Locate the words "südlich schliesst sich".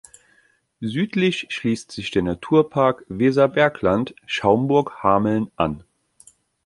0.79-2.09